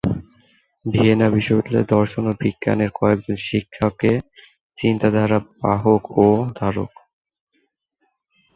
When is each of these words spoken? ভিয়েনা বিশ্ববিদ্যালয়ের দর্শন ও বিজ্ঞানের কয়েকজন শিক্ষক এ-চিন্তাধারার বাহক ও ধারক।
ভিয়েনা 0.85 1.27
বিশ্ববিদ্যালয়ের 1.29 1.91
দর্শন 1.95 2.23
ও 2.27 2.39
বিজ্ঞানের 2.41 2.91
কয়েকজন 2.99 3.37
শিক্ষক 3.47 3.95
এ-চিন্তাধারার 4.05 5.43
বাহক 5.59 6.03
ও 6.19 6.27
ধারক। 6.59 6.91